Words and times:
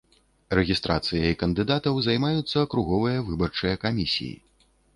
Рэгістрацыяй 0.59 1.33
кандыдатаў 1.41 2.01
займаюцца 2.07 2.55
акруговыя 2.65 3.19
выбарчыя 3.31 3.75
камісіі. 3.87 4.35